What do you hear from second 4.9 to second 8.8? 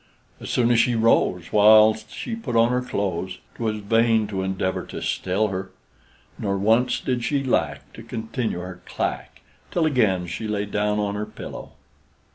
still her; Nor once did she lack to continue